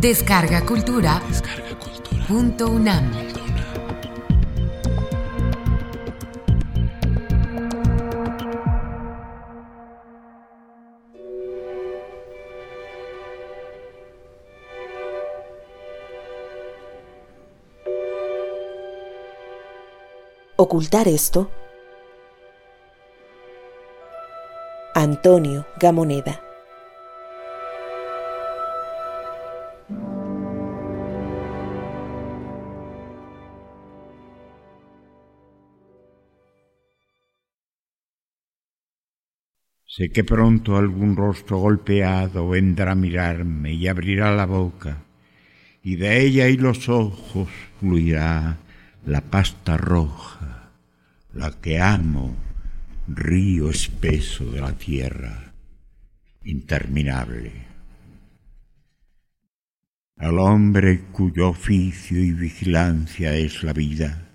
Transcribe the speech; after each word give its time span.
Descarga 0.00 0.64
Cultura. 0.64 1.20
Punto 2.26 2.70
UNAM. 2.70 3.12
Ocultar 20.56 21.08
esto. 21.08 21.50
Antonio 24.94 25.66
Gamoneda. 25.78 26.49
Sé 39.92 40.12
que 40.12 40.22
pronto 40.22 40.76
algún 40.76 41.16
rostro 41.16 41.58
golpeado 41.58 42.48
vendrá 42.48 42.92
a 42.92 42.94
mirarme 42.94 43.72
y 43.72 43.88
abrirá 43.88 44.30
la 44.30 44.46
boca, 44.46 45.02
y 45.82 45.96
de 45.96 46.22
ella 46.22 46.46
y 46.46 46.56
los 46.56 46.88
ojos 46.88 47.48
fluirá 47.80 48.58
la 49.04 49.20
pasta 49.20 49.76
roja, 49.76 50.70
la 51.34 51.50
que 51.60 51.80
amo, 51.80 52.36
río 53.08 53.68
espeso 53.68 54.44
de 54.52 54.60
la 54.60 54.74
tierra, 54.74 55.54
interminable. 56.44 57.50
Al 60.18 60.38
hombre 60.38 61.00
cuyo 61.10 61.48
oficio 61.48 62.22
y 62.22 62.30
vigilancia 62.30 63.34
es 63.34 63.64
la 63.64 63.72
vida, 63.72 64.29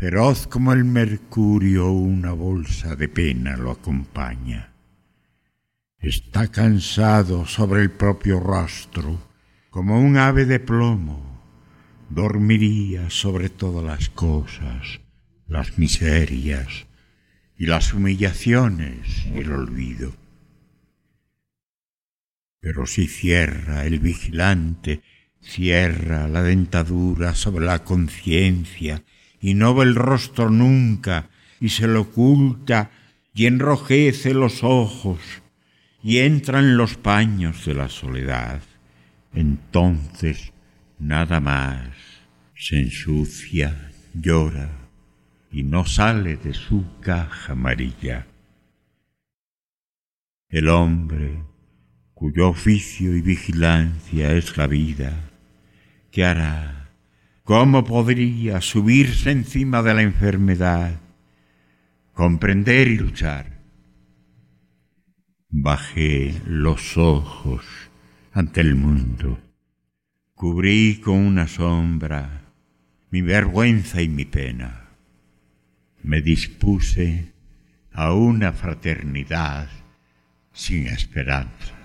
Feroz 0.00 0.46
como 0.46 0.72
el 0.72 0.86
mercurio, 0.86 1.90
una 1.90 2.32
bolsa 2.32 2.96
de 2.96 3.06
pena 3.06 3.58
lo 3.58 3.70
acompaña. 3.70 4.72
Está 5.98 6.48
cansado 6.48 7.44
sobre 7.44 7.82
el 7.82 7.90
propio 7.90 8.40
rostro, 8.40 9.20
como 9.68 10.00
un 10.00 10.16
ave 10.16 10.46
de 10.46 10.58
plomo. 10.58 11.44
Dormiría 12.08 13.10
sobre 13.10 13.50
todas 13.50 13.84
las 13.84 14.08
cosas, 14.08 15.02
las 15.46 15.76
miserias 15.76 16.86
y 17.58 17.66
las 17.66 17.92
humillaciones 17.92 19.26
el 19.34 19.52
olvido. 19.52 20.14
Pero 22.58 22.86
si 22.86 23.06
cierra 23.06 23.84
el 23.84 23.98
vigilante, 23.98 25.02
cierra 25.42 26.26
la 26.26 26.42
dentadura 26.42 27.34
sobre 27.34 27.66
la 27.66 27.84
conciencia 27.84 29.04
y 29.40 29.54
no 29.54 29.74
ve 29.74 29.84
el 29.84 29.94
rostro 29.94 30.50
nunca, 30.50 31.30
y 31.60 31.70
se 31.70 31.86
lo 31.86 32.02
oculta, 32.02 32.90
y 33.34 33.46
enrojece 33.46 34.34
los 34.34 34.62
ojos, 34.62 35.20
y 36.02 36.18
entra 36.18 36.58
en 36.58 36.76
los 36.76 36.96
paños 36.96 37.64
de 37.64 37.74
la 37.74 37.88
soledad. 37.88 38.62
Entonces 39.34 40.52
nada 40.98 41.40
más 41.40 41.88
se 42.54 42.78
ensucia, 42.78 43.90
llora, 44.14 44.70
y 45.50 45.62
no 45.62 45.84
sale 45.86 46.36
de 46.36 46.54
su 46.54 46.84
caja 47.00 47.52
amarilla. 47.52 48.26
El 50.48 50.68
hombre, 50.68 51.42
cuyo 52.14 52.48
oficio 52.48 53.16
y 53.16 53.20
vigilancia 53.20 54.32
es 54.32 54.56
la 54.56 54.66
vida, 54.66 55.30
¿qué 56.10 56.24
hará? 56.24 56.79
¿Cómo 57.50 57.82
podría 57.82 58.60
subirse 58.60 59.32
encima 59.32 59.82
de 59.82 59.92
la 59.92 60.02
enfermedad, 60.02 61.00
comprender 62.12 62.86
y 62.86 62.96
luchar? 62.96 63.58
Bajé 65.48 66.32
los 66.46 66.96
ojos 66.96 67.64
ante 68.32 68.60
el 68.60 68.76
mundo, 68.76 69.40
cubrí 70.36 71.00
con 71.00 71.16
una 71.16 71.48
sombra 71.48 72.52
mi 73.10 73.20
vergüenza 73.20 74.00
y 74.00 74.08
mi 74.08 74.26
pena. 74.26 74.90
Me 76.04 76.22
dispuse 76.22 77.32
a 77.90 78.12
una 78.12 78.52
fraternidad 78.52 79.68
sin 80.52 80.86
esperanza. 80.86 81.79